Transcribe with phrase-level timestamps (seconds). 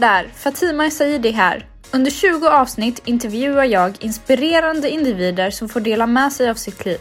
[0.00, 0.28] Hallå där!
[0.34, 1.66] Fatima det här.
[1.92, 6.98] Under 20 avsnitt intervjuar jag inspirerande individer som får dela med sig av sitt liv.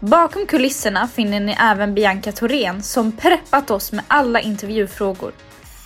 [0.00, 5.32] Bakom kulisserna finner ni även Bianca Thorén som preppat oss med alla intervjufrågor.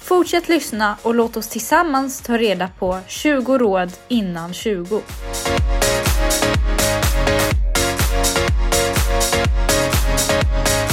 [0.03, 5.01] Fortsätt lyssna och låt oss tillsammans ta reda på 20 råd innan 20.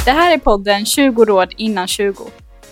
[0.06, 2.14] Det här är podden 20 råd innan 20.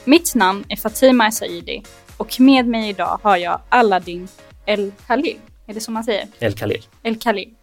[0.03, 1.83] Mitt namn är Fatima Esaidi
[2.21, 4.27] och med mig idag har jag Aladdin
[4.65, 5.37] El Khalil.
[5.67, 6.27] Är det så man säger?
[6.39, 6.85] El Khalil.
[7.03, 7.53] El Khalil.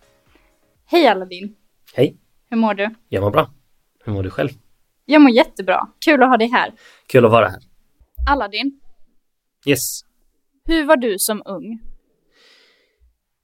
[0.87, 1.55] Hej Aladdin.
[1.95, 2.17] Hej.
[2.51, 2.95] Hur mår du?
[3.09, 3.51] Jag mår bra.
[4.05, 4.49] Hur mår du själv?
[5.05, 5.89] Jag mår jättebra.
[6.05, 6.73] Kul att ha dig här.
[7.07, 7.61] Kul att vara här.
[8.31, 8.81] Aladdin,
[9.67, 10.01] Yes.
[10.65, 11.79] hur var du som ung?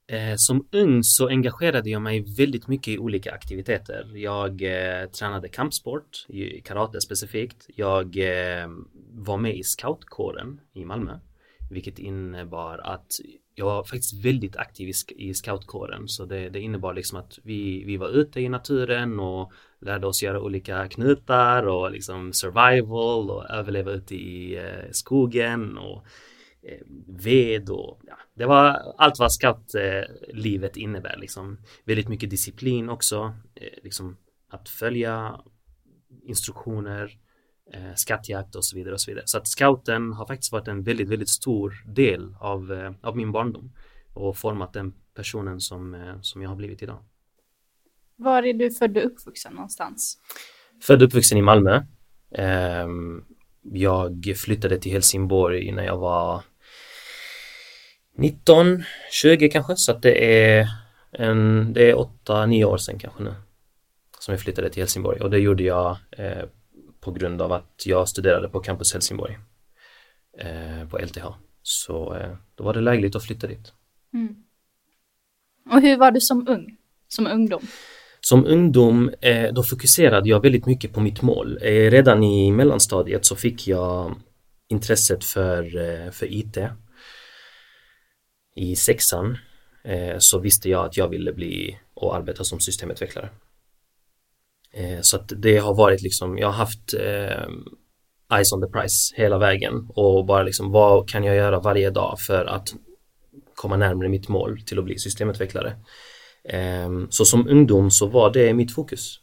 [0.08, 4.16] Eh, som ung så engagerade jag mig väldigt mycket i olika aktiviteter.
[4.16, 6.26] Jag eh, tränade kampsport,
[6.64, 7.66] karate specifikt.
[7.76, 8.68] Jag eh,
[9.14, 11.18] var med i scoutkåren i Malmö,
[11.70, 13.06] vilket innebar att
[13.54, 16.08] jag var faktiskt väldigt aktiv i, scoutkåren.
[16.08, 20.22] Så det, det innebar liksom att vi, vi var ute i naturen och lärde oss
[20.22, 26.04] göra olika knutar och liksom survival och överleva ute i eh, skogen och
[26.62, 31.58] eh, ved och ja, det var allt vad scoutlivet innebär liksom.
[31.84, 34.16] Väldigt mycket disciplin också, eh, liksom
[34.48, 35.40] att följa
[36.22, 37.18] instruktioner,
[37.72, 39.24] eh, skattjakt och så vidare och så vidare.
[39.26, 43.32] Så att scouten har faktiskt varit en väldigt, väldigt stor del av, eh, av min
[43.32, 43.72] barndom
[44.14, 47.04] och format den personen som, eh, som jag har blivit idag.
[48.16, 50.18] Var är du född och uppvuxen någonstans?
[50.82, 51.82] Född och uppvuxen i Malmö.
[52.34, 53.24] Ehm,
[53.72, 56.42] Jag flyttade till Helsingborg när jag var
[58.16, 60.68] 19, 20 kanske, så att det är
[61.12, 63.34] en, det är 8-9 år sedan kanske nu
[64.18, 66.44] som jag flyttade till Helsingborg och det gjorde jag eh,
[67.04, 69.38] på grund av att jag studerade på Campus Helsingborg
[70.38, 71.24] eh, på LTH.
[71.62, 73.72] Så eh, då var det lägligt att flytta dit.
[75.70, 76.76] Och hur var du som ung?
[77.08, 77.66] Som ungdom?
[78.20, 81.58] Som ungdom eh, då fokuserade jag väldigt mycket på mitt mål.
[81.62, 84.20] Eh, redan i mellanstadiet så fick jag
[84.68, 86.58] intresset för, eh, för IT.
[88.56, 89.38] I sexan
[89.84, 93.28] eh, så visste jag att jag ville bli och arbeta som systemutvecklare.
[94.76, 97.48] Eh, så att det har varit liksom, jag har haft eh,
[98.36, 102.20] eyes on the price hela vägen och bara liksom vad kan jag göra varje dag
[102.20, 102.74] för att
[103.54, 105.76] komma närmare mitt mål till att bli systemutvecklare.
[106.48, 109.20] Eh, Så som ungdom så var det mitt fokus.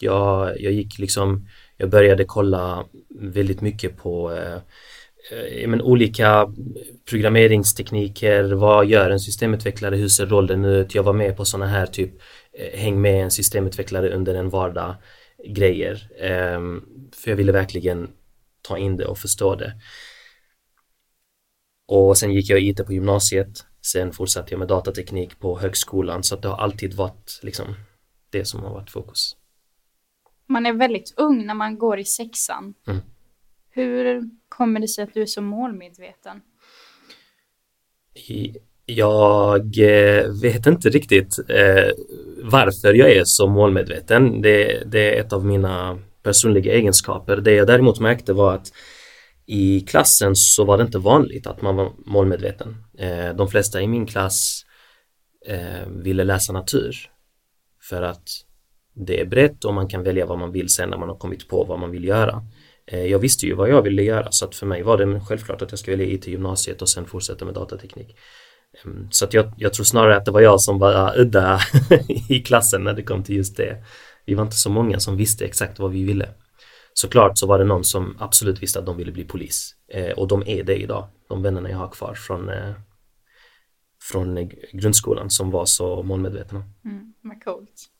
[0.00, 2.84] Jag, jag gick liksom, jag började kolla
[3.20, 4.54] väldigt mycket på eh,
[5.32, 6.54] eh men, olika
[7.10, 10.94] programmeringstekniker, vad gör en systemutvecklare, hur ser rollen ut?
[10.94, 12.12] Jag var med på sådana här typ
[12.72, 14.94] häng med en systemutvecklare under en vardag
[15.44, 16.10] grejer.
[16.20, 16.84] Ehm,
[17.14, 18.10] för jag ville verkligen
[18.62, 19.80] ta in det och förstå det.
[21.86, 23.66] Och sen gick jag IT på gymnasiet.
[23.92, 27.74] Sen fortsatte jag med datateknik på högskolan så det har alltid varit liksom
[28.30, 29.36] det som har varit fokus.
[30.46, 32.74] Man är väldigt ung när man går i sexan.
[32.86, 33.00] Mm.
[33.70, 36.42] Hur kommer det sig att du är så målmedveten?
[38.14, 38.56] I-
[38.86, 41.90] jag eh, vet inte riktigt eh,
[42.42, 44.42] varför jag är så målmedveten.
[44.42, 47.36] Det, det är ett av mina personliga egenskaper.
[47.36, 48.72] Det jag däremot märkte var att
[49.46, 52.76] i klassen så var det inte vanligt att man var målmedveten.
[52.98, 54.62] Eh, de flesta i min klass
[55.46, 56.96] eh, ville läsa natur
[57.82, 58.28] för att
[58.94, 61.48] det är brett och man kan välja vad man vill sen när man har kommit
[61.48, 62.42] på vad man vill göra.
[62.86, 65.62] Eh, jag visste ju vad jag ville göra så att för mig var det självklart
[65.62, 68.16] att jag skulle välja IT gymnasiet och sen fortsätta med datateknik.
[68.84, 71.60] Ehm, så att jag, jag tror snarare att det var jag som var udda
[72.28, 73.84] i klassen när det kom till just det.
[74.24, 76.28] Vi var inte så många som visste exakt vad vi ville.
[76.92, 79.74] Såklart så var det någon som absolut visste att de ville bli polis.
[79.88, 82.74] Eh, och de är det idag, de vännerna jag har kvar från, eh,
[84.02, 86.64] från grundskolan som var så målmedvetna.
[86.84, 87.90] Mm, vad coolt.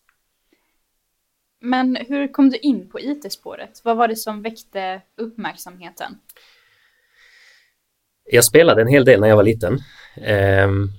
[1.60, 3.80] Men hur kom du in på IT-spåret?
[3.84, 6.18] Vad var det som väckte uppmärksamheten?
[8.30, 9.78] Jag spelade en hel del när jag var liten.
[10.16, 10.90] Ehm,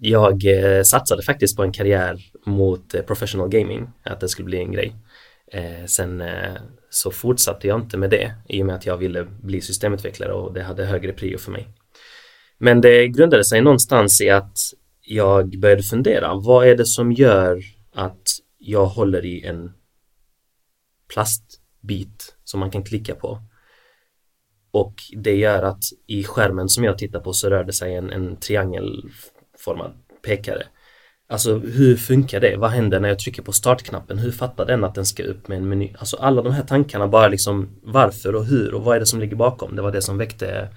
[0.00, 4.58] jag eh, satsade faktiskt på en karriär mot eh, professional gaming, att det skulle bli
[4.58, 4.96] en grej.
[5.52, 6.22] Eh, sen
[6.90, 10.54] så fortsatte jag inte med det i och med att jag ville bli systemutvecklare och
[10.54, 11.68] det hade högre prio för mig.
[12.58, 14.58] Men det grundade sig någonstans i att
[15.00, 17.62] jag började fundera, vad är det som gör
[17.94, 18.22] att
[18.58, 19.72] jag håller i en
[21.12, 23.38] plastbit som man kan klicka på
[24.70, 28.10] och det gör att i skärmen som jag tittar på så rör det sig en,
[28.10, 29.92] en triangelformad
[30.26, 30.62] pekare.
[31.30, 32.56] Alltså hur funkar det?
[32.56, 34.18] Vad händer när jag trycker på startknappen?
[34.18, 35.94] Hur fattar den att den ska upp med en meny?
[35.98, 39.20] Alltså alla de här tankarna bara liksom varför och hur och vad är det som
[39.20, 39.76] ligger bakom?
[39.76, 40.68] Det var det som väckte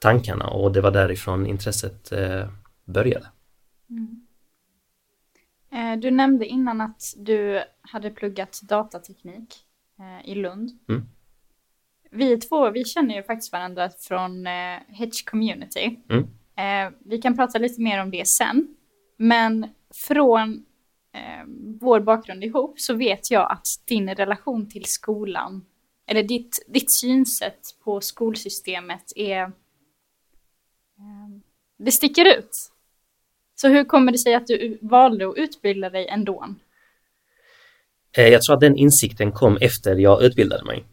[0.00, 2.48] tankarna och det var därifrån intresset eh,
[2.84, 3.26] började.
[3.90, 4.26] Mm.
[5.72, 9.54] Eh, du nämnde innan att du hade pluggat datateknik
[9.98, 10.70] eh, i Lund.
[10.88, 11.08] Mm.
[12.14, 15.98] Vi två, vi känner ju faktiskt varandra från eh, Hedge Community.
[16.10, 16.26] Mm.
[17.04, 18.76] Vi kan prata lite mer om det sen.
[19.16, 20.64] Men från
[21.80, 25.64] vår bakgrund ihop så vet jag att din relation till skolan,
[26.06, 29.52] eller ditt, ditt synsätt på skolsystemet är...
[31.78, 32.56] Det sticker ut.
[33.54, 36.54] Så hur kommer det sig att du valde att utbilda dig ändå?
[38.16, 40.84] Eh, jag tror att den insikten kom efter jag utbildade mig.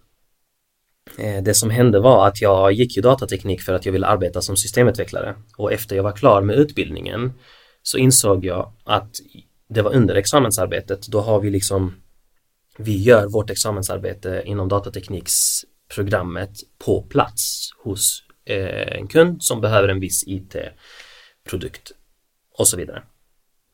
[1.18, 4.42] Eh, det som hände var att jag gick ju datateknik för att jag ville arbeta
[4.42, 7.34] som systemutvecklare och efter jag var klar med utbildningen
[7.84, 9.16] så insåg jag att
[9.70, 11.96] det var under examensarbetet, då har vi liksom
[12.78, 16.52] vi gör vårt examensarbete inom datatekniksprogrammet
[16.86, 21.92] på plats hos eh, en kund som behöver en viss IT-produkt
[22.58, 23.04] och så vidare.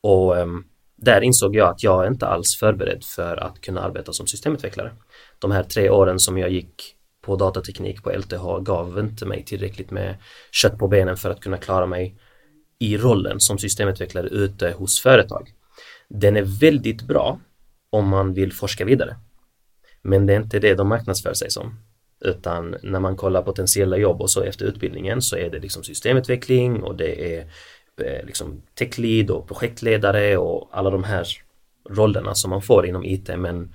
[0.00, 0.64] Och ehm,
[0.96, 4.92] där insåg jag att jag inte alls förberedd för att kunna arbeta som systemutvecklare.
[5.38, 6.96] De här tre åren som jag gick
[7.28, 10.16] på datateknik på LTH gav inte mig tillräckligt med
[10.52, 12.16] kött på benen för att kunna klara mig
[12.78, 15.52] i rollen som systemutvecklare ute hos företag.
[16.08, 17.40] Den är väldigt bra
[17.90, 19.16] om man vill forska vidare.
[20.02, 21.78] Men det är inte det de marknadsför sig som.
[22.20, 26.82] Utan när man kollar potentiella jobb och så efter utbildningen så är det liksom systemutveckling
[26.82, 27.40] och det är
[28.00, 31.26] eh, liksom techlead och projektledare och alla de här
[31.90, 33.74] rollerna som man får inom IT men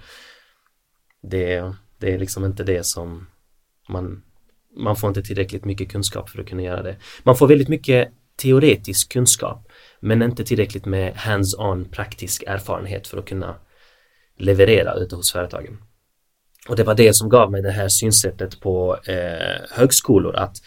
[1.21, 3.27] det, det är liksom inte det som
[3.89, 4.23] man
[4.75, 6.95] man får inte tillräckligt mycket kunskap för att kunna göra det.
[7.23, 9.67] Man får väldigt mycket teoretisk kunskap
[9.99, 13.55] men inte tillräckligt med hands-on praktisk erfarenhet för att kunna
[14.37, 15.77] leverera ute hos företagen.
[16.69, 20.57] Och det var det som gav mig det här synsättet på eh, högskolor att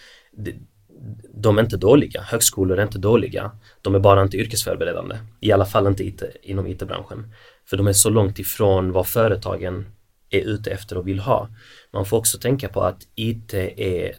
[1.34, 3.50] de är inte dåliga, högskolor är inte dåliga.
[3.82, 5.16] De är bara inte yrkesförberedande.
[5.40, 7.32] I alla fall inte IT, inom IT-branschen.
[7.70, 9.86] För de är så långt ifrån vad företagen
[10.30, 11.48] är ute efter och vill ha.
[11.92, 14.16] Man får också tänka på att IT är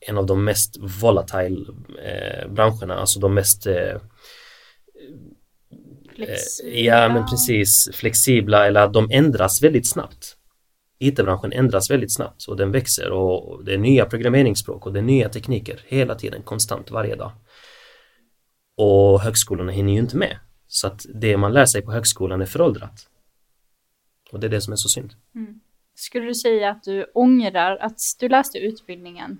[0.00, 1.66] en av de mest volatile
[2.04, 3.96] eh, branscherna, alltså de mest eh,
[6.14, 6.80] flexibla.
[6.80, 10.36] Ja men precis, flexibla eller att de ändras väldigt snabbt.
[10.98, 15.02] IT-branschen ändras väldigt snabbt och den växer och det är nya programmeringsspråk och det är
[15.02, 17.32] nya tekniker hela tiden, konstant, varje dag.
[18.76, 20.36] Och högskolorna hinner ju inte med.
[20.66, 23.09] Så att det man lär sig på högskolan är föråldrat.
[24.32, 25.14] Och det är det som är så synd.
[25.34, 25.60] Mm.
[25.94, 29.38] Skulle du säga att du ångrar att du läste utbildningen?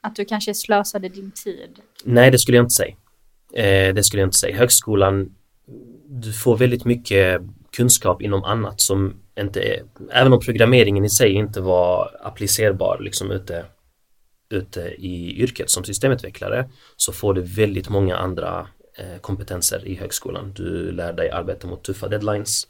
[0.00, 1.78] Att du kanske slösade din tid?
[2.04, 2.96] Nej, det skulle jag inte säga.
[3.52, 4.56] Eh, det skulle jag inte säga.
[4.56, 5.34] Högskolan,
[6.08, 7.42] du får väldigt mycket
[7.76, 13.30] kunskap inom annat som inte är, även om programmeringen i sig inte var applicerbar liksom
[13.30, 13.64] ute,
[14.50, 18.68] ute i yrket som systemutvecklare så får du väldigt många andra
[18.98, 20.52] eh, kompetenser i högskolan.
[20.56, 22.68] Du lär dig arbeta mot tuffa deadlines.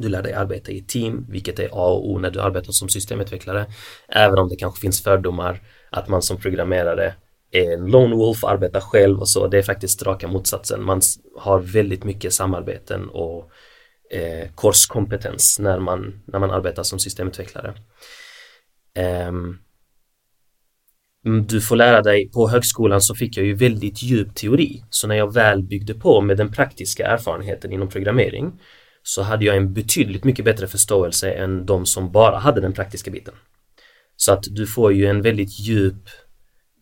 [0.00, 2.88] Du lär dig arbeta i team, vilket är A och O när du arbetar som
[2.88, 3.66] systemutvecklare.
[4.08, 5.60] Även om det kanske finns fördomar
[5.90, 7.14] att man som programmerare
[7.50, 9.46] är en lone wolf, arbetar själv och så.
[9.46, 10.84] Det är faktiskt raka motsatsen.
[10.84, 11.00] Man
[11.38, 13.50] har väldigt mycket samarbeten och
[14.10, 17.74] eh, korskompetens när man, när man arbetar som systemutvecklare.
[19.28, 19.58] Um,
[21.22, 24.84] du får lära dig, på högskolan så fick jag ju väldigt djup teori.
[24.90, 28.60] Så när jag väl byggde på med den praktiska erfarenheten inom programmering
[29.02, 33.10] så hade jag en betydligt mycket bättre förståelse än de som bara hade den praktiska
[33.10, 33.34] biten.
[34.16, 36.08] Så att du får ju en väldigt djup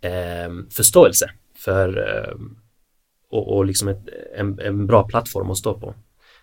[0.01, 2.35] eh, förståelse för eh,
[3.31, 5.95] och, och liksom ett, en, en bra plattform att stå på.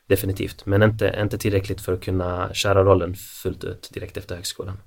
[0.08, 4.78] Definitivt, men inte, inte tillräckligt för att kunna köra rollen fullt ut direkt efter högskolan.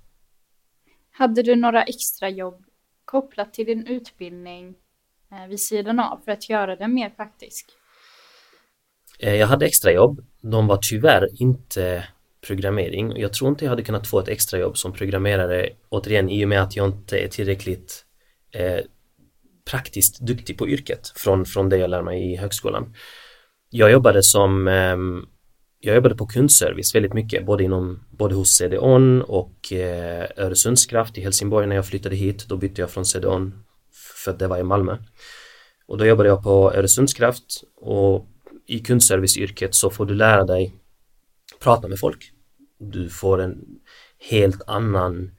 [1.11, 2.65] Hade du några extra jobb
[3.05, 4.75] kopplat till din utbildning
[5.33, 7.67] eh, vid sidan av för att göra den mer praktisk?
[9.19, 10.25] Eh, jag hade extrajobb.
[10.43, 12.05] De var tyvärr inte
[12.47, 13.17] programmering.
[13.17, 16.63] Jag tror inte jag hade kunnat få ett extrajobb som programmerare återigen i och med
[16.63, 18.05] att jag inte är tillräckligt
[18.55, 18.81] eh,
[19.71, 22.95] praktiskt duktig på yrket från, från det jag lär mig i högskolan.
[23.71, 24.97] Jag jobbade som eh,
[25.81, 31.21] jag jobbade på kundservice väldigt mycket, både, inom, både hos CDON och eh, Öresundskraft i
[31.21, 32.47] Helsingborg när jag flyttade hit.
[32.49, 33.65] Då bytte jag från CDON
[34.25, 34.97] för att det var i Malmö.
[35.87, 38.27] Och då jobbade jag på Öresundskraft och
[38.69, 40.75] i kundserviceyrket så får du lära dig
[41.61, 42.33] prata med folk.
[42.79, 43.65] Du får en
[44.31, 45.31] helt annan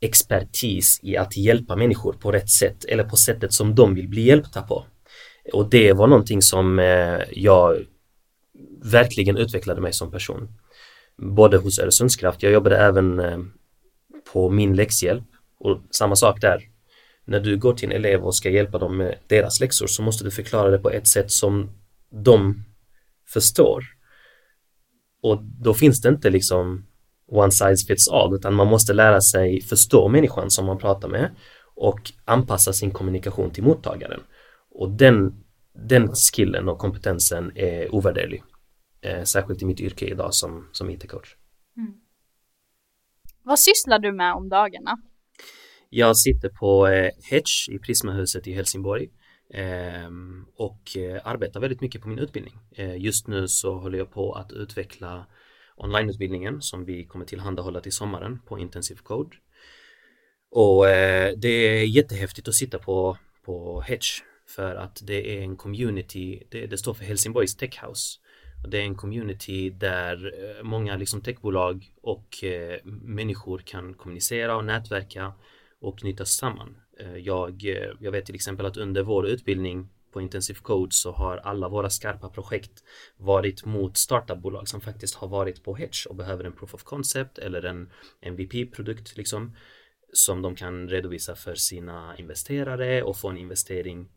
[0.00, 4.22] expertis i att hjälpa människor på rätt sätt eller på sättet som de vill bli
[4.22, 4.84] hjälpta på.
[5.52, 7.76] Och det var någonting som eh, jag
[8.82, 10.48] verkligen utvecklade mig som person.
[11.16, 13.38] Både hos Öresundskraft, jag jobbade även eh,
[14.32, 15.24] på min läxhjälp
[15.58, 16.62] och samma sak där.
[17.24, 20.24] När du går till en elev och ska hjälpa dem med deras läxor så måste
[20.24, 21.70] du förklara det på ett sätt som
[22.10, 22.64] de
[23.26, 23.84] förstår.
[25.22, 26.86] Och då finns det inte liksom
[27.26, 31.30] one size fits all utan man måste lära sig förstå människan som man pratar med
[31.74, 34.20] och anpassa sin kommunikation till mottagaren.
[34.70, 35.44] Och den,
[35.88, 38.42] den skillen och kompetensen är ovärderlig.
[39.00, 41.34] Eh, särskilt i mitt yrke idag som, som IT-coach.
[41.76, 41.92] Mm.
[43.42, 44.96] Vad sysslar du med om dagarna?
[45.90, 49.10] Jag sitter på eh, Hedge i Prismahuset i Helsingborg eh,
[49.50, 52.58] Ehm, och eh, arbetar väldigt mycket på min utbildning.
[52.70, 55.26] Eh, just nu så håller jag på att utveckla
[55.76, 59.36] onlineutbildningen som vi kommer tillhandahålla till sommaren på Intensive Code.
[60.50, 65.56] Och eh, det är jättehäftigt att sitta på, på Hedge för att det är en
[65.56, 68.18] community, det, det står för Helsingborgs Tech House.
[68.64, 74.56] Och det är en community där eh, många liksom techbolag och eh, människor kan kommunicera
[74.56, 75.32] och nätverka
[75.80, 76.76] och knytas samman.
[77.00, 81.12] Eh, jag, eh, jag vet till exempel att under vår utbildning på Intensive Code så
[81.12, 82.84] har alla våra skarpa projekt
[83.16, 87.38] varit mot startupbolag som faktiskt har varit på Hedge och behöver en proof of concept
[87.38, 89.56] eller en MVP-produkt liksom
[90.12, 94.08] som de kan redovisa för sina investerare och få en investering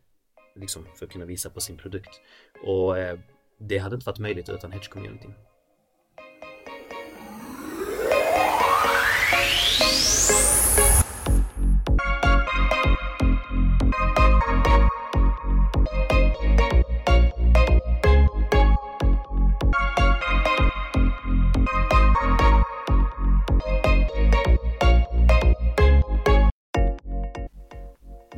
[0.55, 2.21] liksom för att kunna visa på sin produkt.
[2.63, 3.19] Och eh,
[3.59, 5.48] det hade inte varit möjligt utan Hedge-communityn.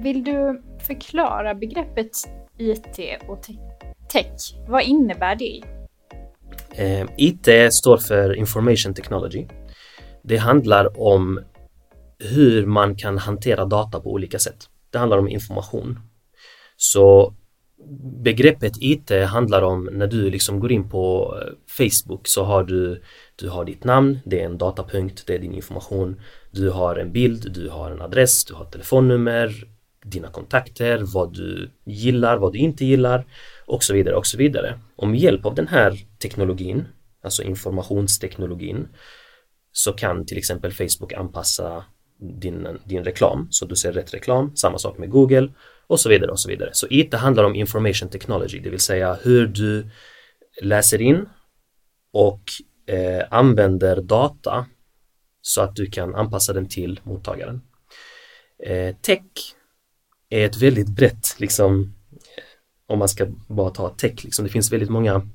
[0.01, 2.11] Vill du förklara begreppet
[2.57, 3.53] IT och te
[4.09, 4.55] tech?
[4.67, 5.61] Vad innebär det?
[6.71, 9.47] Eh, IT står för Information Technology.
[10.23, 11.39] Det handlar om
[12.19, 14.69] hur man kan hantera data på olika sätt.
[14.89, 15.99] Det handlar om information.
[16.77, 17.33] Så
[18.23, 23.01] begreppet IT handlar om när du liksom går in på eh, Facebook så har du,
[23.35, 26.21] du har ditt namn, det är en datapunkt, det är din information.
[26.51, 29.67] Du har en bild, du har en adress, du har telefonnummer,
[30.05, 33.25] dina kontakter, vad du gillar, vad du inte gillar
[33.65, 34.79] och så vidare och så vidare.
[34.95, 36.85] Och med hjälp av den här teknologin,
[37.23, 38.87] alltså informationsteknologin,
[39.71, 41.85] så kan till exempel Facebook anpassa
[42.19, 45.49] din, din reklam så du ser rätt reklam, samma sak med Google
[45.87, 46.69] och så vidare och så vidare.
[46.73, 49.89] Så IT handlar om information technology, det vill säga hur du
[50.61, 51.25] läser in
[52.13, 52.41] och
[52.87, 54.65] eh, använder data
[55.41, 57.61] så att du kan anpassa den till mottagaren.
[58.65, 59.21] Eh, tech
[60.31, 61.93] är ett väldigt brett, liksom,
[62.87, 65.27] om man ska bara ta tech, liksom, det finns väldigt många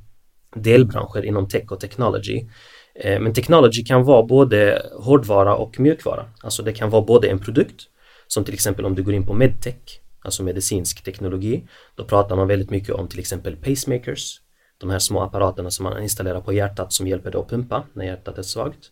[0.54, 2.46] delbranscher inom tech och technology.
[2.94, 6.30] Eh, men technology kan vara både hårdvara och mjukvara.
[6.40, 7.82] Alltså det kan vara både en produkt,
[8.26, 12.48] som till exempel om du går in på medtech, alltså medicinsk teknologi, då pratar man
[12.48, 14.40] väldigt mycket om till exempel pacemakers,
[14.78, 18.04] de här små apparaterna som man installerar på hjärtat som hjälper dig att pumpa när
[18.04, 18.90] hjärtat är svagt.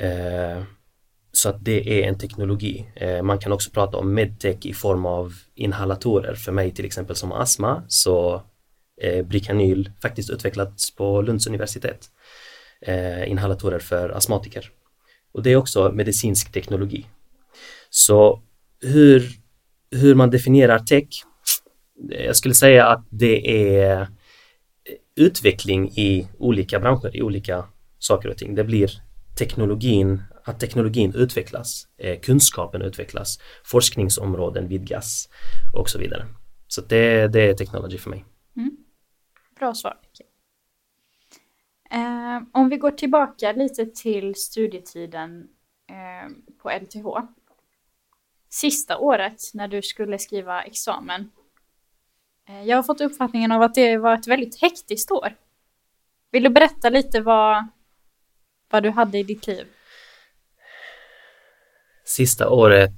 [0.00, 0.62] Eh,
[1.32, 2.88] så att det är en teknologi.
[2.94, 6.34] Eh, man kan också prata om medtech i form av inhalatorer.
[6.34, 8.42] För mig till exempel som har astma så
[9.00, 12.10] är Bricanyl faktiskt utvecklats på Lunds universitet.
[12.80, 14.70] Eh, inhalatorer för astmatiker.
[15.32, 17.06] Och det är också medicinsk teknologi.
[17.90, 18.42] Så
[18.80, 19.30] hur,
[19.90, 21.08] hur man definierar tech?
[22.10, 24.06] Jag skulle säga att det är eh,
[25.16, 27.64] utveckling i olika branscher, i olika
[27.98, 28.54] saker och ting.
[28.54, 28.90] Det blir
[29.38, 35.28] teknologin att teknologin utvecklas, eh, kunskapen utvecklas, forskningsområden vidgas
[35.74, 36.26] och så vidare.
[36.68, 38.24] Så det, det är technology för mig.
[38.56, 38.76] Mm.
[39.58, 39.98] Bra svar.
[41.90, 45.48] Eh, om vi går tillbaka lite till studietiden
[45.88, 46.30] eh,
[46.62, 47.06] på LTH.
[48.50, 51.30] Sista året när du skulle skriva examen.
[52.48, 55.36] Eh, jag har fått uppfattningen av att det var ett väldigt hektiskt år.
[56.30, 57.66] Vill du berätta lite vad,
[58.70, 59.66] vad du hade i ditt liv?
[62.08, 62.94] Sista året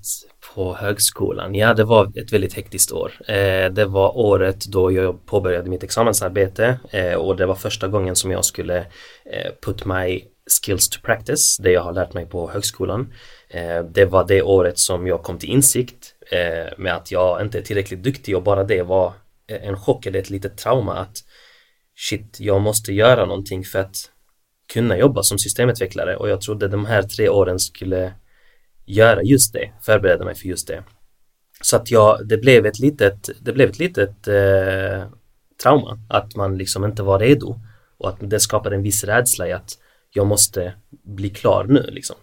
[0.54, 3.12] på högskolan, ja det var ett väldigt hektiskt år.
[3.28, 8.16] Eh, det var året då jag påbörjade mitt examensarbete eh, och det var första gången
[8.16, 8.78] som jag skulle
[9.24, 10.24] eh, put my
[10.62, 13.12] skills to practice, det jag har lärt mig på högskolan.
[13.48, 17.58] Eh, det var det året som jag kom till insikt eh, med att jag inte
[17.58, 19.12] är tillräckligt duktig och bara det var
[19.46, 21.16] eh, en chock eller ett litet trauma att
[21.96, 23.96] shit, jag måste göra någonting för att
[24.72, 28.12] kunna jobba som systemutvecklare och jag trodde de här tre åren skulle
[28.94, 30.82] göra just det, förbereda mig för just det.
[31.62, 35.04] Så att jag, det blev ett litet, det blev ett litet eh,
[35.62, 37.61] trauma att man liksom inte var redo
[37.99, 39.78] och att det skapade en viss rädsla i att
[40.11, 42.16] jag måste bli klar nu liksom.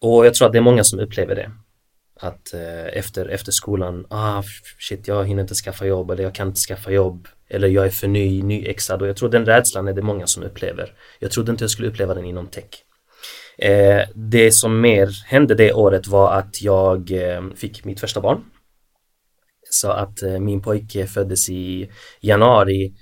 [0.00, 1.50] Och jag tror att det är många som upplever det.
[2.20, 4.42] Att eh, efter, efter skolan, ah
[4.78, 7.90] shit jag hinner inte skaffa jobb eller jag kan inte skaffa jobb eller jag är
[7.90, 10.92] för ny, nyexad och jag tror den rädslan är det många som upplever.
[11.18, 12.84] Jag trodde inte jag skulle uppleva den inom tech.
[13.62, 18.40] Eh, det som mer hände det året var att jag eh, fick mitt första barn.
[19.70, 21.90] Så att eh, min pojke föddes i
[22.20, 22.92] januari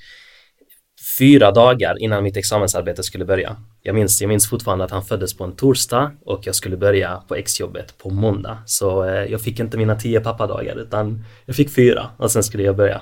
[1.18, 3.56] fyra dagar innan mitt examensarbete skulle börja.
[3.82, 7.22] Jag minns, jag minns fortfarande att han föddes på en torsdag och jag skulle börja
[7.28, 8.58] på exjobbet på måndag.
[8.66, 12.62] Så eh, jag fick inte mina tio pappadagar utan jag fick fyra och sen skulle
[12.62, 13.00] jag börja.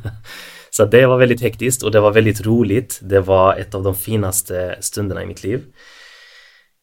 [0.70, 3.00] Så det var väldigt hektiskt och det var väldigt roligt.
[3.02, 5.62] Det var ett av de finaste stunderna i mitt liv.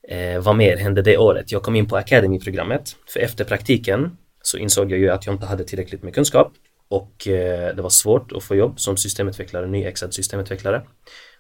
[0.08, 1.51] Eh, vad mer hände det året?
[1.51, 2.96] Jag kom in på Academy-programmet.
[3.13, 6.53] För efter praktiken så insåg jag ju att jag inte hade tillräckligt med kunskap
[6.89, 10.81] och eh, det var svårt att få jobb som systemutvecklare, nyexad systemutvecklare.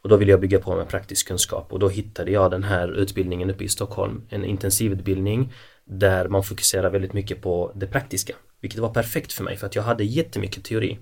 [0.03, 2.91] Och då ville jag bygga på med praktisk kunskap och då hittade jag den här
[2.91, 5.53] utbildningen uppe i Stockholm, en intensivutbildning
[5.85, 9.75] där man fokuserar väldigt mycket på det praktiska, vilket var perfekt för mig för att
[9.75, 10.99] jag hade jättemycket teori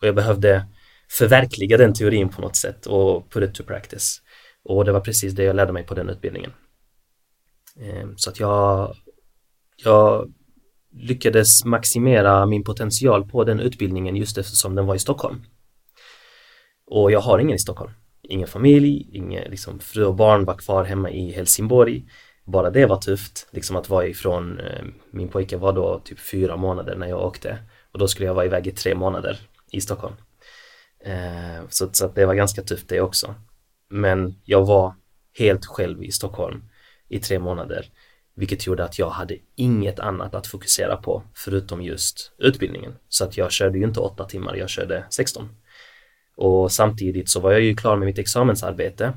[0.00, 0.66] och jag behövde
[1.10, 4.20] förverkliga den teorin på något sätt och put it to practice.
[4.64, 6.52] Och det var precis det jag lärde mig på den utbildningen.
[7.80, 8.94] Ehm, så att jag,
[9.76, 10.32] jag
[10.92, 15.44] lyckades maximera min potential på den utbildningen just eftersom den var i Stockholm.
[16.86, 17.92] Och jag har ingen i Stockholm.
[18.22, 22.04] Ingen familj, ingen liksom, fru och barn var kvar hemma i Helsingborg.
[22.44, 26.56] Bara det var tufft, liksom att vara ifrån, ehm, min pojke var då typ fyra
[26.56, 27.58] månader när jag åkte
[27.92, 29.38] och då skulle jag vara iväg i tre månader
[29.72, 30.14] i Stockholm.
[31.04, 33.34] Ehm, så, så att det var ganska tufft det också.
[33.90, 34.94] Men jag var
[35.38, 36.62] helt själv i Stockholm
[37.14, 37.86] i tre månader
[38.34, 42.94] vilket gjorde att jag hade inget annat att fokusera på förutom just utbildningen.
[43.08, 45.48] Så att jag körde ju inte åtta timmar, jag körde 16.
[46.36, 49.12] Och samtidigt så var jag ju klar med mitt examensarbete,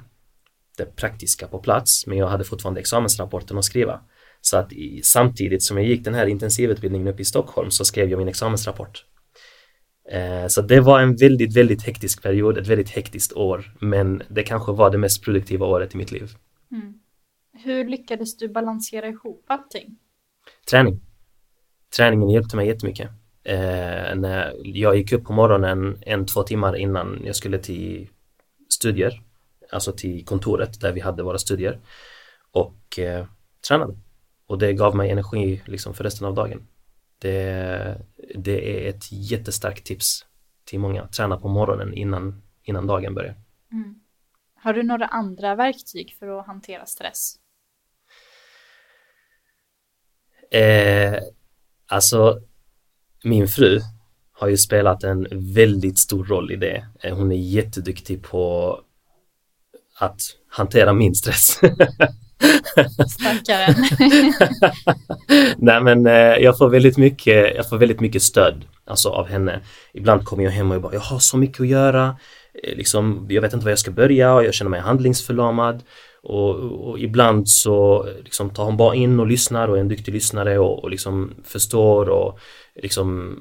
[0.78, 4.02] det praktiska på plats, men jag hade fortfarande examensrapporten att skriva.
[4.42, 8.10] Så att i, samtidigt som jag gick den här intensivutbildningen uppe i Stockholm så skrev
[8.10, 9.06] jag min examensrapport.
[10.12, 14.44] Eh, så det var en väldigt, väldigt hektisk period, ett väldigt hektiskt år, men det
[14.44, 16.32] kanske var det mest produktiva året i mitt liv.
[16.72, 16.94] Mm.
[17.64, 19.98] Hur lyckades du balansera ihop allting?
[20.70, 21.02] Träning.
[21.98, 23.10] Träningen hjälpte mig jättemycket.
[23.44, 28.10] Eh, när jag gick upp på morgonen en, två timmar innan jag skulle till
[28.70, 29.22] studier,
[29.72, 31.80] alltså till kontoret där vi hade våra studier
[32.52, 33.26] och eh,
[33.68, 33.96] tränade.
[34.48, 36.68] Och det gav mig energi liksom för resten av dagen.
[37.20, 38.02] Det,
[38.36, 40.26] det är ett jättestarkt tips
[40.64, 41.08] till många.
[41.08, 43.36] Träna på morgonen innan, innan dagen börjar.
[43.72, 44.00] Mm.
[44.56, 47.36] Har du några andra verktyg för att hantera stress?
[50.52, 51.20] Eh,
[51.88, 52.40] alltså,
[53.24, 53.80] min fru
[54.34, 56.86] har ju spelat en väldigt stor roll i det.
[57.04, 58.80] Eh, hon är jätteduktig på
[60.00, 61.60] att hantera min stress.
[63.10, 63.76] Stackaren.
[65.58, 69.62] Nej men eh, jag får väldigt mycket, jag får väldigt mycket stöd alltså av henne.
[69.94, 72.18] Ibland kommer jag hem och jag bara, jag har så mycket att göra.
[72.64, 75.84] Eh, liksom, jag vet inte var jag ska börja och jag känner mig handlingsförlamad.
[76.26, 76.56] Och,
[76.90, 80.60] och, ibland så liksom tar hon bara in och lyssnar och är en duktig lyssnare
[80.60, 82.40] och, och liksom förstår och
[82.76, 83.38] liksom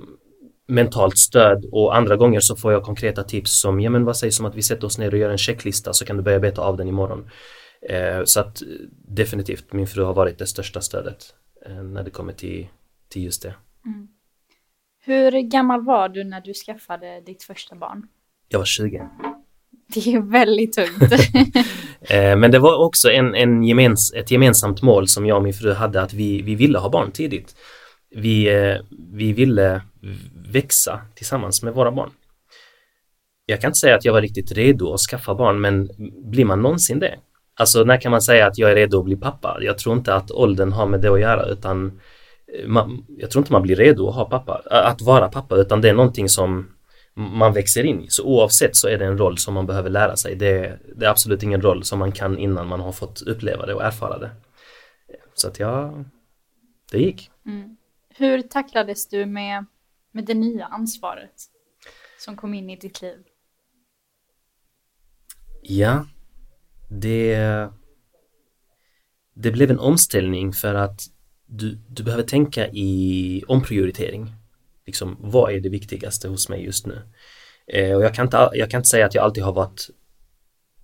[0.67, 4.41] mentalt stöd och andra gånger så får jag konkreta tips som, ja men vad sägs
[4.41, 6.63] om att vi sätter oss ner och gör en checklista så kan du börja beta
[6.63, 7.31] av den imorgon.
[7.89, 8.63] Eh, så att
[9.09, 11.35] definitivt, min fru har varit det största stödet
[11.67, 12.67] eh, när det kommer till,
[13.09, 13.55] till just det.
[13.87, 14.09] Mm.
[15.01, 18.09] Hur gammal var du när du skaffade ditt första barn?
[18.49, 19.09] Jag var 20.
[19.87, 21.13] Det är väldigt tungt.
[22.09, 25.55] Eh, men det var också en, en gemens, ett gemensamt mål som jag och min
[25.55, 27.57] fru hade att vi, vi ville ha barn tidigt.
[28.11, 28.77] Vi, eh,
[29.13, 29.83] vi ville
[30.53, 32.11] växa tillsammans med våra barn.
[33.47, 35.91] Jag kan inte säga att jag var riktigt redo att skaffa barn men
[36.31, 37.15] blir man någonsin det?
[37.57, 39.59] Alltså när kan man säga att jag är redo att bli pappa?
[39.61, 42.01] Jag tror inte att åldern har med det att göra utan
[42.59, 45.81] eh, man, jag tror inte man blir redo att ha pappa, att vara pappa utan
[45.81, 46.74] det är någonting som
[47.15, 48.09] man växer in i.
[48.09, 50.37] Så oavsett så är det en roll som man behöver lära sig.
[50.37, 53.75] Det, det är absolut ingen roll som man kan innan man har fått uppleva det
[53.75, 54.31] och erfara det.
[55.35, 56.05] Så att ja,
[56.91, 57.31] det gick.
[57.47, 57.77] Mm.
[58.09, 59.65] Hur tacklades du med,
[60.13, 61.35] med det nya ansvaret
[62.19, 63.19] som kom in i ditt liv?
[65.63, 66.07] Ja,
[66.89, 67.69] det,
[69.35, 71.01] det blev en omställning för att
[71.47, 74.33] du, du behöver tänka i omprioritering
[74.87, 77.03] liksom, vad är det viktigaste hos mig just nu?
[77.67, 79.91] Eh, och jag kan, inte, jag kan inte säga att jag alltid har varit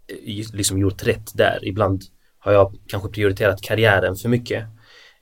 [0.09, 1.59] eh, liksom gjort rätt där.
[1.63, 2.03] Ibland
[2.39, 4.65] har jag kanske prioriterat karriären för mycket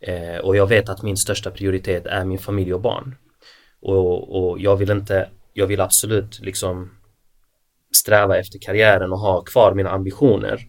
[0.00, 3.16] eh, och jag vet att min största prioritet är min familj och barn.
[3.80, 6.90] Och, och jag vill inte, jag vill absolut liksom
[7.96, 10.66] sträva efter karriären och ha kvar mina ambitioner.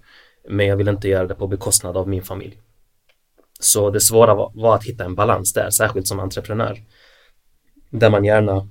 [0.50, 2.60] Men jag vill inte göra det på bekostnad av min familj.
[3.60, 6.78] Så det svåra var, var att hitta en balans där, särskilt som entreprenör.
[7.90, 8.70] Där man gärna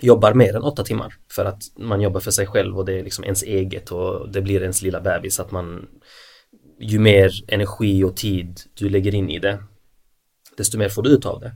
[0.00, 1.14] jobbar mer än åtta timmar.
[1.30, 4.42] För att man jobbar för sig själv och det är liksom ens eget och det
[4.42, 5.40] blir ens lilla bebis.
[5.40, 5.88] Att man
[6.80, 9.58] ju mer energi och tid du lägger in i det
[10.56, 11.52] desto mer får du ut av det.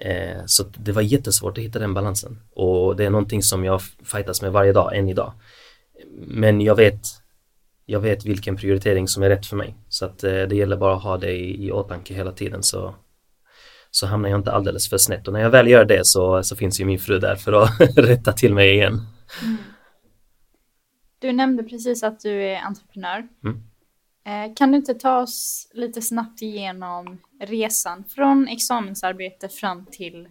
[0.00, 2.40] Eh, så det var jättesvårt att hitta den balansen.
[2.50, 5.32] Och det är någonting som jag fightas med varje dag, än idag.
[6.26, 7.00] Men jag vet
[7.88, 9.74] jag vet vilken prioritering som är rätt för mig.
[9.88, 12.62] Så att eh, det gäller bara att ha det i, i åtanke hela tiden.
[12.62, 12.94] Så
[13.90, 16.56] så hamnar jag inte alldeles för snett och när jag väl gör det så, så
[16.56, 19.00] finns ju min fru där för att rätta till mig igen.
[19.42, 19.56] Mm.
[21.18, 23.28] Du nämnde precis att du är entreprenör.
[23.44, 23.62] Mm.
[24.26, 30.24] Eh, kan du inte ta oss lite snabbt igenom resan från examensarbete fram till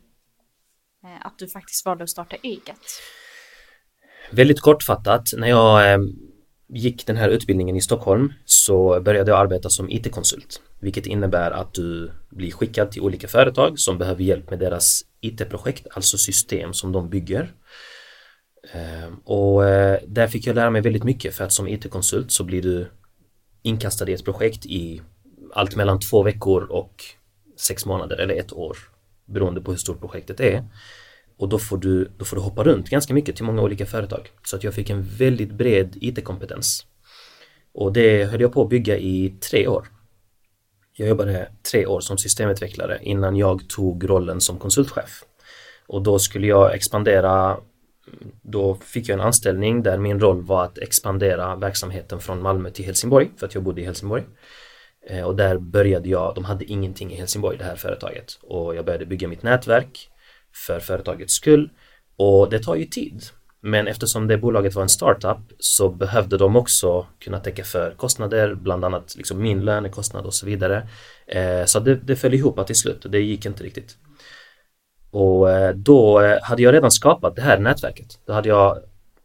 [1.04, 2.82] eh, att du faktiskt valde att starta eget?
[4.32, 6.00] Väldigt kortfattat, när jag eh,
[6.68, 11.74] gick den här utbildningen i Stockholm så började jag arbeta som IT-konsult vilket innebär att
[11.74, 16.91] du blir skickad till olika företag som behöver hjälp med deras IT-projekt, alltså system som
[16.91, 17.54] de bygger.
[18.74, 22.43] Ehm, och eh, där fick jag lära mig väldigt mycket för att som IT-konsult så
[22.43, 22.88] blir du
[23.62, 25.02] inkastad i ett projekt i
[25.54, 27.04] allt mellan två veckor och
[27.58, 28.78] sex månader eller ett år
[29.26, 30.63] beroende på hur stort projektet är.
[31.38, 34.30] Och då får du, då får du hoppa runt ganska mycket till många olika företag.
[34.43, 36.86] Så att jag fick en väldigt bred IT-kompetens.
[37.74, 39.94] Och det höll jag på att bygga i tre år.
[40.97, 45.23] Jag jobbade tre år som systemutvecklare innan jag tog rollen som konsultchef.
[45.88, 47.58] Och då skulle jag expandera
[48.41, 52.86] då fick jag en anställning där min roll var att expandera verksamheten från Malmö till
[52.86, 54.23] Helsingborg för att jag bodde i Helsingborg.
[55.08, 58.86] Eh, och där började jag, de hade ingenting i Helsingborg det här företaget och jag
[58.86, 60.10] började bygga mitt nätverk
[60.67, 61.69] för företagets skull
[62.15, 63.23] och det tar ju tid.
[63.67, 68.56] Men eftersom det bolaget var en startup så behövde de också kunna täcka för kostnader,
[68.56, 70.88] bland annat liksom min lönekostnad och så vidare.
[71.28, 73.97] Eh, så det, det föll ihop till slut och det gick inte riktigt.
[75.12, 78.19] Och eh, då eh, hade jag redan skapat det här nätverket.
[78.25, 78.78] Då hade jag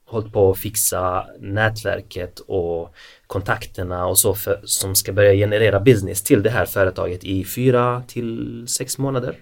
[0.07, 2.95] hållit på att fixa nätverket och
[3.27, 8.03] kontakterna och så för, som ska börja generera business till det här företaget i fyra
[8.07, 9.37] till sex månader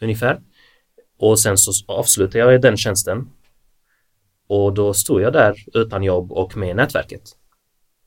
[0.00, 0.40] ungefär.
[1.18, 3.28] Och sen så avslutade jag den tjänsten
[4.48, 7.22] och då stod jag där utan jobb och med nätverket.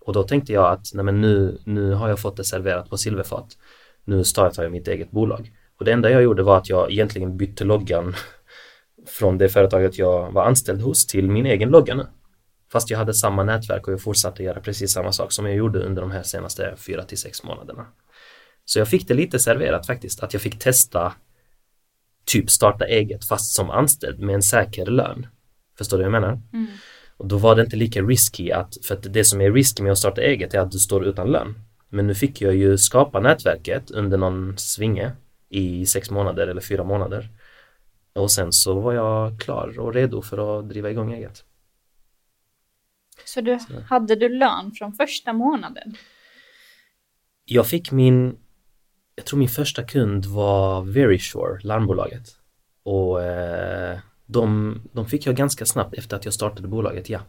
[0.05, 2.97] Och då tänkte jag att nej men nu, nu har jag fått det serverat på
[2.97, 3.57] silverfat.
[4.05, 5.51] Nu startar jag mitt eget bolag.
[5.79, 8.15] Och det enda jag gjorde var att jag egentligen bytte loggan
[9.07, 12.07] från det företaget jag var anställd hos till min egen logga nu.
[12.71, 15.79] Fast jag hade samma nätverk och jag fortsatte göra precis samma sak som jag gjorde
[15.79, 17.85] under de här senaste fyra till sex månaderna.
[18.65, 21.13] Så jag fick det lite serverat faktiskt, att jag fick testa
[22.25, 25.27] typ starta eget fast som anställd med en säker lön.
[25.81, 26.41] Förstår du vad jag menar?
[26.53, 26.67] Mm.
[27.17, 29.91] Och då var det inte lika risky att, för att det som är risky med
[29.91, 31.55] att starta eget är att du står utan lön.
[31.89, 35.11] Men nu fick jag ju skapa nätverket under någon svinge
[35.49, 37.29] i sex månader eller fyra månader.
[38.13, 41.43] Och sen så var jag klar och redo för att driva igång eget.
[43.25, 43.73] Så, du, så.
[43.89, 45.95] hade du lön från första månaden?
[47.45, 48.37] Jag fick min,
[49.15, 52.27] jag tror min första kund var Verisure, larmbolaget.
[52.83, 53.99] Och eh,
[54.31, 57.19] de, de fick jag ganska snabbt efter att jag startade bolaget, ja.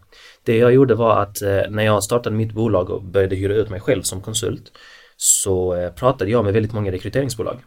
[0.45, 3.71] Det jag gjorde var att eh, när jag startade mitt bolag och började hyra ut
[3.71, 4.73] mig själv som konsult
[5.17, 7.63] så eh, pratade jag med väldigt många rekryteringsbolag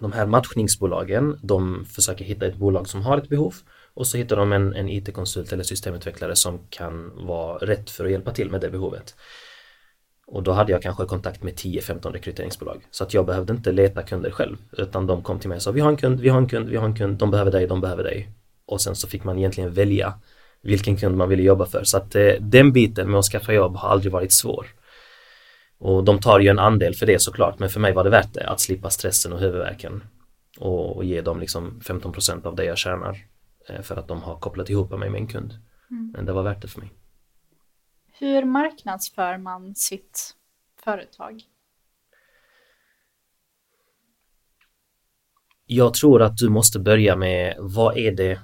[0.00, 3.54] de här matchningsbolagen, de försöker hitta ett bolag som har ett behov
[3.94, 8.10] och så hittar de en, en IT-konsult eller systemutvecklare som kan vara rätt för att
[8.10, 9.14] hjälpa till med det behovet.
[10.26, 12.86] Och då hade jag kanske kontakt med 10-15 rekryteringsbolag.
[12.90, 15.70] Så att jag behövde inte leta kunder själv utan de kom till mig och sa
[15.70, 17.66] vi har en kund, vi har en kund, vi har en kund, de behöver dig,
[17.66, 18.30] de behöver dig.
[18.66, 20.14] Och sen så fick man egentligen välja
[20.62, 21.84] vilken kund man ville jobba för.
[21.84, 24.66] Så att eh, den biten med att skaffa jobb har aldrig varit svår.
[25.78, 28.34] Och de tar ju en andel för det såklart men för mig var det värt
[28.34, 30.02] det att slippa stressen och huvudvärken
[30.58, 33.18] och, och ge dem liksom 15% av det jag tjänar
[33.68, 35.54] eh, för att de har kopplat ihop mig med en kund.
[35.90, 36.12] Mm.
[36.16, 36.92] Men det var värt det för mig.
[38.18, 40.36] Hur marknadsför man sitt
[40.84, 41.42] företag?
[45.66, 48.40] Jag tror att du måste börja med vad är det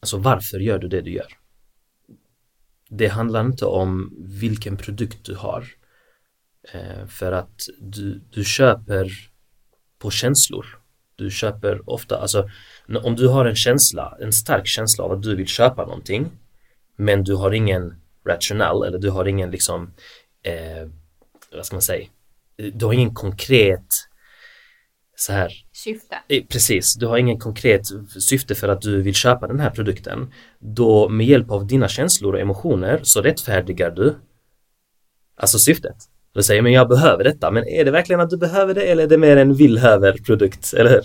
[0.00, 1.42] Alltså varför gör du det du gör?
[2.98, 5.66] det handlar inte om vilken produkt du har.
[6.72, 9.10] Eh, för att du, du köper
[9.98, 10.66] på känslor.
[11.16, 12.50] Du köper ofta, alltså
[13.02, 16.30] om du har en känsla, en stark känsla av att du vill köpa någonting
[17.02, 17.94] men du har ingen
[18.28, 19.94] rational eller du har ingen liksom,
[20.42, 20.88] eh,
[21.54, 22.06] vad ska man säga,
[22.72, 23.86] du har ingen konkret
[25.16, 26.16] så här Syfte.
[26.28, 27.82] Eh, Precis, du har ingen konkret
[28.20, 30.32] syfte för att du vill köpa den här produkten.
[30.58, 34.14] Då med hjälp av dina känslor och emotioner så rättfärdigar du
[35.36, 35.96] alltså syftet.
[36.34, 39.02] Du säger men jag behöver detta, men är det verkligen att du behöver det eller
[39.02, 41.02] är det mer en vill-höver produkt, eller hur?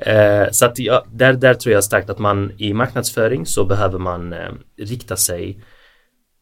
[0.00, 3.98] Eh, så att ja, där, där tror jag starkt att man i marknadsföring så behöver
[3.98, 5.64] man eh, rikta sig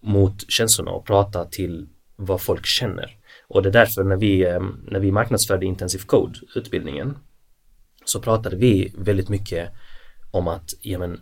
[0.03, 3.16] mot känslorna och prata till vad folk känner.
[3.49, 7.16] Och det är därför när vi, eh, när vi marknadsförde Intensive Code utbildningen
[8.05, 9.68] så pratade vi väldigt mycket
[10.31, 11.21] om att ja, men,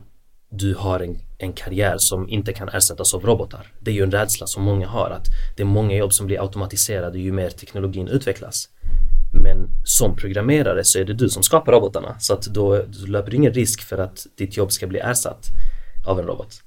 [0.50, 3.72] du har en, en karriär som inte kan ersättas av robotar.
[3.80, 6.42] Det är ju en rädsla som många har att det är många jobb som blir
[6.42, 8.68] automatiserade ju mer teknologin utvecklas.
[9.42, 13.34] Men som programmerare så är det du som skapar robotarna så att då du löper
[13.34, 15.46] ingen risk för att ditt jobb ska bli ersatt
[16.06, 16.62] av en robot.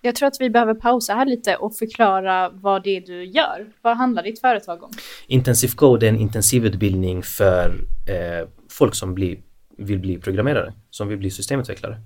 [0.00, 3.66] Jag tror att vi behöver pausa här lite och förklara vad det är du gör.
[3.82, 4.90] Vad handlar ditt företag om?
[5.26, 7.74] Intensive Code är en intensivutbildning för
[8.08, 9.38] eh, folk som blir,
[9.78, 12.00] vill bli programmerare, som vill bli systemutvecklare.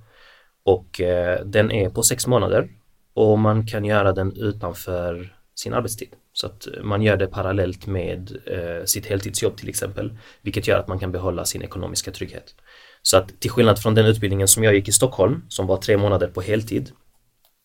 [0.64, 2.68] Och eh, den är på sex månader
[3.14, 6.08] och man kan göra den utanför sin arbetstid.
[6.32, 10.88] Så att man gör det parallellt med eh, sitt heltidsjobb till exempel, vilket gör att
[10.88, 12.54] man kan behålla sin ekonomiska trygghet.
[13.02, 15.96] Så att till skillnad från den utbildningen som jag gick i Stockholm, som var tre
[15.96, 16.90] månader på heltid,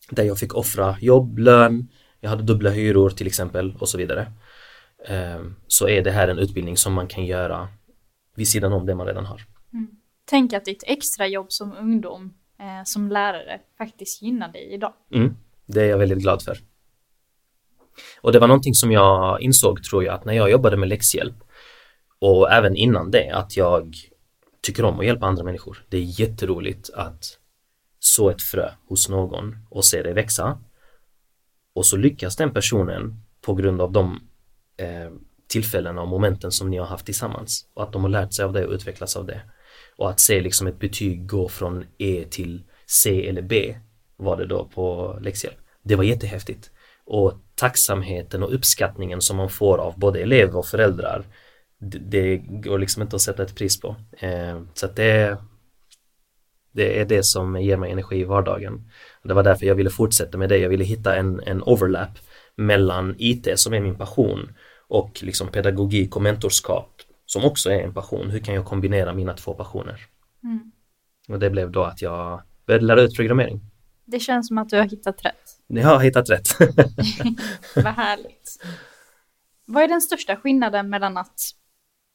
[0.10, 1.88] där jag fick offra jobb, lön,
[2.20, 4.32] jag hade dubbla hyror till exempel och så vidare.
[5.08, 7.68] Eh, så är det här en utbildning som man kan göra
[8.36, 9.42] vid sidan om det man redan har.
[10.26, 14.94] Tänk att ditt extrajobb som ungdom, eh, som lärare, faktiskt gynnar dig idag.
[15.14, 16.58] Mm, det är jag väldigt glad för.
[18.22, 21.36] Och det var någonting som jag insåg tror jag att när jag jobbade med läxhjälp
[22.20, 23.96] och även innan det att jag
[24.62, 25.86] tycker om att hjälpa andra människor.
[25.90, 27.40] Det är jätteroligt att
[28.00, 30.60] så ett frö hos någon och se det växa
[31.76, 34.20] och så lyckas den personen på grund av de
[34.78, 35.12] eh,
[35.48, 38.54] tillfällena och momenten som ni har haft tillsammans och att de har lärt sig av
[38.54, 39.42] det och utvecklats av det
[39.98, 43.76] och att se liksom ett betyg gå från E till C eller B
[44.18, 45.58] var det då på läxhjälp.
[45.84, 46.72] Det var jättehäftigt
[47.06, 51.26] och tacksamheten och uppskattningen som man får av både elever och föräldrar
[51.92, 53.96] det, går liksom inte att sätta ett pris på.
[54.18, 55.38] Eh, så att det,
[56.72, 58.92] det är det som ger mig energi i vardagen.
[59.24, 60.58] Det var därför jag ville fortsätta med det.
[60.58, 62.20] Jag ville hitta en, en overlap
[62.56, 64.54] mellan IT som är min passion
[64.88, 68.30] och liksom pedagogik och mentorskap som också är en passion.
[68.30, 70.02] Hur kan jag kombinera mina två passioner?
[70.44, 70.72] Mm.
[71.30, 73.62] Och det blev då att jag började lära ut programmering.
[74.06, 75.60] Det känns som att du har hittat rätt.
[75.68, 76.48] Ni har hittat rätt.
[77.76, 78.64] Vad härligt.
[79.66, 81.40] Vad är den största skillnaden mellan att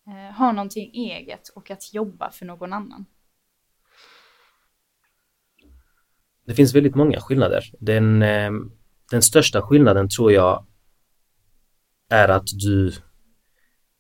[0.07, 3.07] eh, ha någonting eget och att jobba för någon annan?
[6.47, 7.65] Det finns väldigt många skillnader.
[7.81, 8.51] Den, eh,
[9.11, 10.67] den största skillnaden tror jag
[12.09, 12.93] är att du,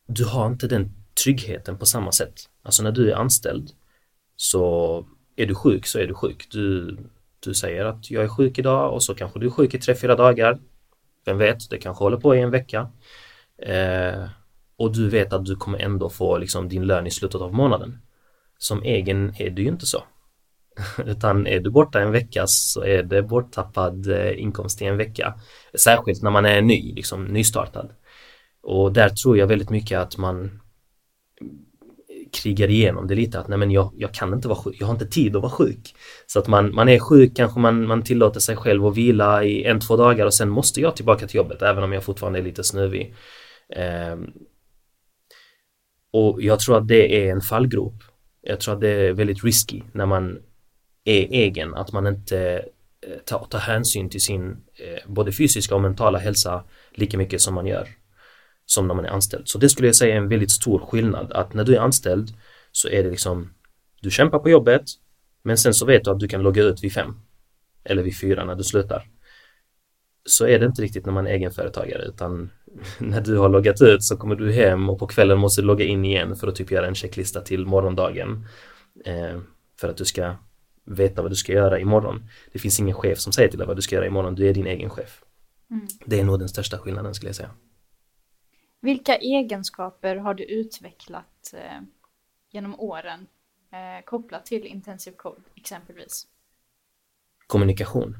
[0.06, 0.90] du har inte den
[1.24, 2.34] tryggheten på samma sätt.
[2.62, 3.70] Alltså när du är anställd
[4.36, 6.48] så är du sjuk så är du sjuk.
[6.50, 6.96] Du,
[7.40, 9.94] du säger att jag är sjuk idag och så kanske du är sjuk i tre,
[9.94, 10.58] fyra dagar.
[11.24, 12.90] Vem vet, det kanske håller på i en vecka.
[13.62, 14.28] Eh,
[14.76, 17.98] och du vet att du kommer ändå få liksom din lön i slutet av månaden.
[18.58, 20.04] Som egen är du ju inte så.
[21.06, 25.34] Utan är du borta en vecka så är det borttappad eh, inkomst i en vecka.
[25.78, 27.92] Särskilt när man är ny, liksom nystartad.
[28.62, 30.60] Och där tror jag väldigt mycket att man
[32.32, 34.94] krigar igenom det lite att nej men jag, jag kan inte vara sjuk, jag har
[34.94, 35.94] inte tid att vara sjuk.
[36.26, 39.64] Så att man, man är sjuk, kanske man, man tillåter sig själv att vila i
[39.64, 42.42] en, två dagar och sen måste jag tillbaka till jobbet även om jag fortfarande är
[42.42, 43.14] lite snuvig.
[43.76, 44.16] Eh,
[46.12, 48.02] och jag tror att det är en fallgrop.
[48.42, 50.38] Jag tror att det är väldigt risky när man
[51.04, 52.64] är egen, att man inte
[53.06, 56.64] eh, tar, tar hänsyn till sin eh, både fysiska och mentala hälsa
[56.94, 57.88] lika mycket som man gör
[58.70, 59.48] som när man är anställd.
[59.48, 62.28] Så det skulle jag säga är en väldigt stor skillnad att när du är anställd
[62.72, 63.54] så är det liksom
[64.00, 64.82] du kämpar på jobbet
[65.42, 67.14] men sen så vet du att du kan logga ut vid fem
[67.84, 69.08] eller vid fyra när du slutar.
[70.24, 72.50] Så är det inte riktigt när man är egenföretagare utan
[72.98, 75.84] när du har loggat ut så kommer du hem och på kvällen måste du logga
[75.84, 78.46] in igen för att typ göra en checklista till morgondagen
[79.04, 79.40] eh,
[79.80, 80.34] för att du ska
[80.84, 82.28] veta vad du ska göra imorgon.
[82.52, 84.54] Det finns ingen chef som säger till dig vad du ska göra imorgon, du är
[84.54, 85.22] din egen chef.
[85.70, 85.86] Mm.
[86.04, 87.50] Det är nog den största skillnaden skulle jag säga.
[88.80, 91.80] Vilka egenskaper har du utvecklat eh,
[92.50, 93.26] genom åren
[93.72, 96.26] eh, kopplat till intensive code exempelvis?
[97.46, 98.16] Kommunikation.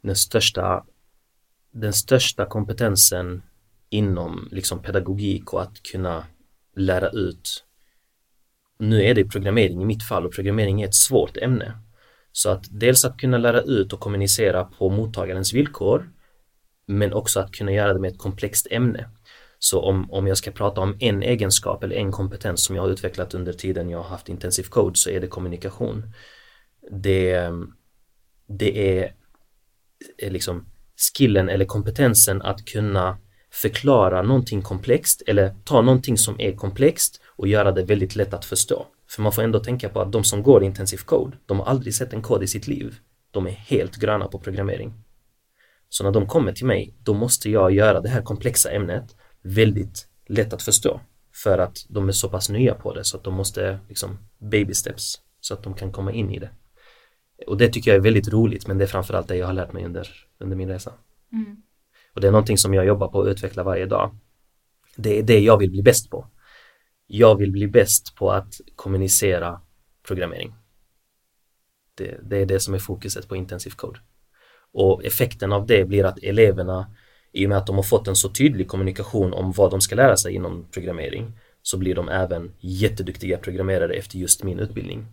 [0.00, 0.86] Den största,
[1.70, 3.42] den största kompetensen
[3.88, 6.26] inom liksom pedagogik och att kunna
[6.76, 7.64] lära ut.
[8.78, 11.78] Nu är det programmering i mitt fall och programmering är ett svårt ämne.
[12.32, 16.12] Så att dels att kunna lära ut och kommunicera på mottagarens villkor
[16.86, 19.10] men också att kunna göra det med ett komplext ämne.
[19.62, 22.90] Så om, om jag ska prata om en egenskap eller en kompetens som jag har
[22.90, 26.12] utvecklat under tiden jag har haft intensiv code så är det kommunikation.
[27.02, 27.50] Det,
[28.46, 29.14] det är,
[30.18, 30.66] är liksom
[31.16, 33.18] skillen eller kompetensen att kunna
[33.52, 38.44] förklara någonting komplext eller ta någonting som är komplext och göra det väldigt lätt att
[38.44, 38.86] förstå.
[39.10, 41.94] För man får ändå tänka på att de som går intensiv code, de har aldrig
[41.94, 42.94] sett en kod i sitt liv.
[43.30, 44.94] De är helt gröna på programmering.
[45.88, 50.08] Så när de kommer till mig, då måste jag göra det här komplexa ämnet väldigt
[50.26, 51.00] lätt att förstå.
[51.32, 54.74] För att de är så pass nya på det så att de måste liksom baby
[54.74, 56.50] steps så att de kan komma in i det.
[57.46, 59.72] Och det tycker jag är väldigt roligt men det är framförallt det jag har lärt
[59.72, 60.92] mig under, under min resa.
[61.32, 61.62] Mm.
[62.14, 64.16] Och det är någonting som jag jobbar på att utveckla varje dag.
[64.96, 66.26] Det är det jag vill bli bäst på.
[67.06, 69.60] Jag vill bli bäst på att kommunicera
[70.06, 70.54] programmering.
[71.94, 74.00] Det, det är det som är fokuset på intensiv code.
[74.72, 76.94] Och effekten av det blir att eleverna
[77.32, 79.94] i och med att de har fått en så tydlig kommunikation om vad de ska
[79.94, 85.06] lära sig inom programmering så blir de även jätteduktiga programmerare efter just min utbildning.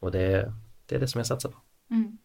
[0.00, 0.52] Och det,
[0.86, 1.58] det är det som jag satsar på.
[1.90, 2.18] Mm.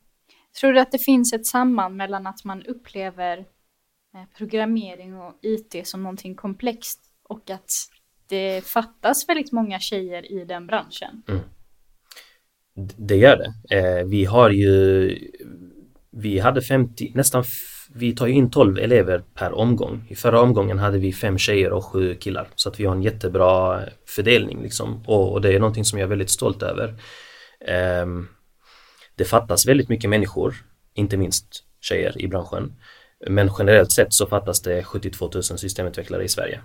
[0.59, 5.87] Tror du att det finns ett samband mellan att man upplever eh, programmering och IT
[5.87, 7.71] som någonting komplext och att
[8.27, 11.23] det fattas väldigt många tjejer i den branschen?
[11.27, 11.41] Mm.
[12.97, 13.77] Det gör det.
[13.77, 15.09] Eh, vi har ju
[16.15, 17.43] vi hade 50, nästan,
[17.95, 20.05] vi tar ju in 12 elever per omgång.
[20.09, 22.47] I förra omgången hade vi fem tjejer och sju killar.
[22.55, 25.03] Så att vi har en jättebra fördelning liksom.
[25.07, 26.95] Och, och det är någonting som jag är väldigt stolt över.
[28.03, 28.29] Um,
[29.15, 30.55] det fattas väldigt mycket människor,
[30.93, 31.45] inte minst
[31.81, 32.73] tjejer i branschen.
[33.27, 36.61] Men generellt sett så fattas det 72 000 systemutvecklare i Sverige.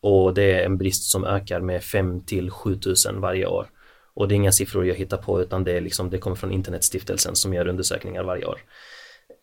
[0.00, 3.66] Och det är en brist som ökar med 5 till 7 000 varje år.
[4.14, 6.52] Och det är inga siffror jag hittar på utan det, är liksom, det kommer från
[6.52, 8.60] Internetstiftelsen som gör undersökningar varje år.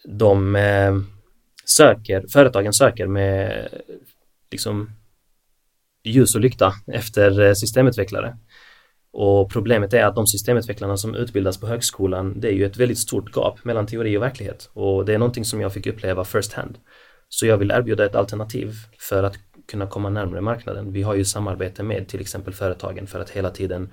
[0.04, 0.98] De eh,
[1.66, 3.68] söker, företagen söker med
[4.52, 4.92] liksom
[6.04, 8.38] ljus och lykta efter eh, systemutvecklare.
[9.12, 12.98] Och problemet är att de systemutvecklarna som utbildas på högskolan, det är ju ett väldigt
[12.98, 14.70] stort gap mellan teori och verklighet.
[14.74, 16.78] Och det är någonting som jag fick uppleva first hand.
[17.30, 19.36] Så jag vill erbjuda ett alternativ för att
[19.68, 20.94] kunna komma närmare marknaden.
[20.94, 23.90] Vi har ju samarbete med till exempel företagen för att hela tiden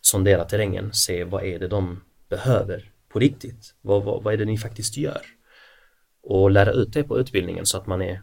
[0.00, 3.74] sondera terrängen, se vad är det de behöver på riktigt.
[3.82, 5.20] Vad, vad, vad är det ni faktiskt gör?
[6.28, 8.22] Och lära ut det på utbildningen så att man är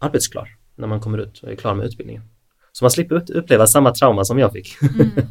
[0.00, 2.22] arbetsklar när man kommer ut och är klar med utbildningen.
[2.72, 4.76] Så man slipper uppleva samma trauma som jag fick.
[4.82, 5.10] Mm.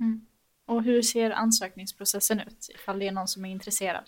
[0.00, 0.20] Mm.
[0.68, 4.04] Och hur ser ansökningsprocessen ut ifall det är någon som är intresserad?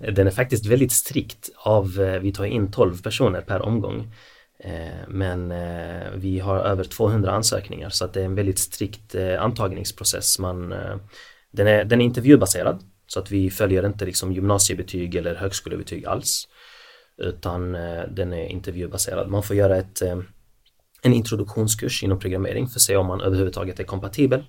[0.14, 4.14] Den är faktiskt väldigt strikt av, eh, vi tar in 12 personer per omgång.
[4.58, 9.14] Eh, men eh, vi har över 200 ansökningar så att det är en väldigt strikt
[9.38, 10.38] antagningsprocess.
[10.38, 10.74] Man,
[11.50, 16.48] den, är, den är intervjubaserad så att vi följer inte liksom gymnasiebetyg eller högskolebetyg alls.
[17.18, 19.30] Utan eh, den är intervjubaserad.
[19.30, 20.18] Man får göra ett eh,
[21.02, 24.44] en introduktionskurs inom programmering för att se om man överhuvudtaget är kompatibel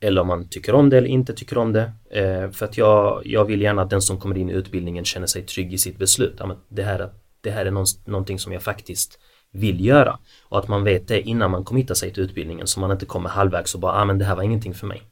[0.00, 1.92] eller om man tycker om det eller inte tycker om det.
[2.10, 5.26] Eh, för att jag, jag vill gärna att den som kommer in i utbildningen känner
[5.26, 6.40] sig trygg i sitt beslut.
[6.68, 7.10] Det, här,
[7.40, 7.70] det här är
[8.10, 9.18] någonting som jag faktiskt
[9.52, 10.18] vill göra.
[10.48, 13.28] Och att man vet det innan man committar sig till utbildningen så man inte kommer
[13.28, 15.02] halvvägs och bara, ah, men det här var ingenting för mig.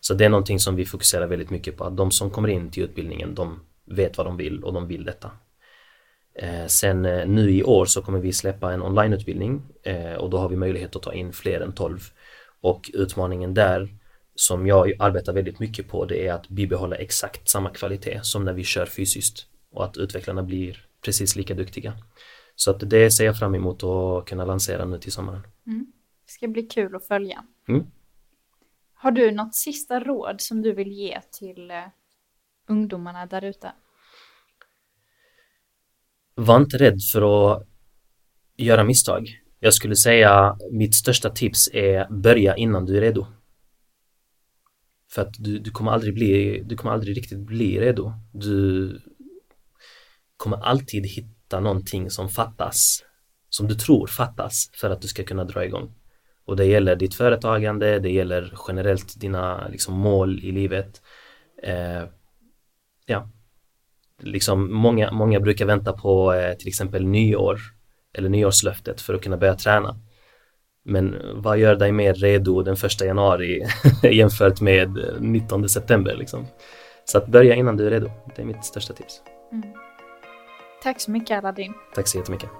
[0.00, 2.70] Så det är någonting som vi fokuserar väldigt mycket på, att de som kommer in
[2.70, 5.30] till utbildningen, de vet vad de vill och de vill detta.
[6.34, 10.38] Eh, sen eh, nu i år så kommer vi släppa en onlineutbildning eh, och då
[10.38, 12.00] har vi möjlighet att ta in fler än 12.
[12.60, 13.88] Och utmaningen där
[14.34, 18.52] som jag arbetar väldigt mycket på det är att bibehålla exakt samma kvalitet som när
[18.52, 21.92] vi kör fysiskt och att utvecklarna blir precis lika duktiga.
[22.56, 25.42] Så att det ser jag fram emot att kunna lansera nu till sommaren.
[25.66, 25.86] Mm.
[26.26, 27.44] Det ska bli kul att följa.
[27.68, 27.86] Mm.
[29.02, 31.84] Har du något sista råd som du vill ge till eh,
[32.68, 33.72] ungdomarna där ute?
[36.34, 37.66] var inte rädd för att
[38.56, 39.40] göra misstag.
[39.60, 43.26] Jag skulle säga mitt största tips är börja innan du är redo.
[45.12, 48.12] För att du, du kommer aldrig bli, du kommer aldrig riktigt bli redo.
[48.32, 49.00] Du
[50.36, 53.04] kommer alltid hitta någonting som fattas,
[53.48, 55.94] som du tror fattas för att du ska kunna dra igång.
[56.50, 61.02] Och det gäller ditt företagande, det gäller generellt dina liksom, mål i livet.
[61.62, 62.02] Eh,
[63.06, 63.28] ja,
[64.20, 67.60] liksom många, många brukar vänta på eh, till exempel nyår
[68.12, 69.96] eller nyårslöftet för att kunna börja träna.
[70.84, 73.66] Men vad gör dig mer redo den första januari
[74.02, 76.46] jämfört med 19 september liksom?
[77.04, 79.22] Så att börja innan du är redo, det är mitt största tips.
[79.52, 79.68] Mm.
[80.82, 81.74] Tack så mycket Aladdin.
[81.94, 82.50] Tack så jättemycket.